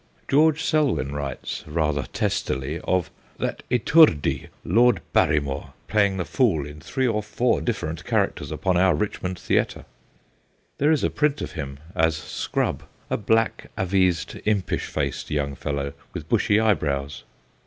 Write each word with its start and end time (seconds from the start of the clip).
George 0.27 0.63
Selwyn 0.63 1.13
writes, 1.13 1.63
rather 1.67 2.07
testily, 2.11 2.79
of' 2.85 3.11
that 3.47 3.61
etourdi 3.69 4.47
Lord 4.65 4.99
Barry 5.13 5.39
more 5.39 5.73
playing 5.87 6.17
the 6.17 6.25
fool 6.25 6.65
in 6.65 6.79
three 6.81 7.07
or 7.07 7.21
four 7.21 7.61
differ 7.61 7.87
ent 7.87 8.03
characters 8.03 8.49
upon 8.51 8.77
our 8.77 8.95
Richmond 8.95 9.37
theatre/ 9.37 9.85
There 10.79 10.91
is 10.91 11.03
a 11.03 11.11
print 11.11 11.39
of 11.43 11.51
him 11.51 11.77
as' 11.93 12.17
Scrub/ 12.39 12.81
a 13.11 13.17
black 13.17 13.69
a 13.77 13.85
vised, 13.85 14.39
impish 14.43 14.87
faced 14.87 15.29
young 15.29 15.53
fellow 15.53 15.93
with 16.15 16.27
bushy 16.27 16.59
eyebrows. 16.59 17.23